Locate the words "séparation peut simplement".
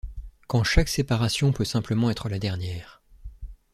0.89-2.09